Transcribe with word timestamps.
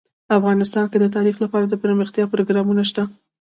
افغانستان 0.37 0.85
کې 0.91 0.97
د 0.99 1.05
تاریخ 1.15 1.35
لپاره 1.43 1.65
دپرمختیا 1.67 2.25
پروګرامونه 2.33 2.83
شته. 2.89 3.03